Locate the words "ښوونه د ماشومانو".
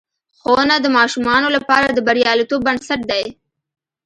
0.39-1.47